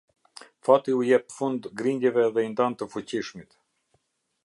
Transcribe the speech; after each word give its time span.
Fati 0.67 0.95
u 0.99 1.03
jep 1.09 1.27
fund 1.35 1.69
grindjeve 1.83 2.27
dhe 2.39 2.47
i 2.49 2.51
ndan 2.57 2.79
të 2.81 2.91
fuqishmit. 2.95 3.59